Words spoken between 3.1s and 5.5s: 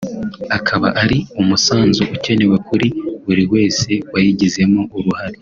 buri wese wayigizemo uruhare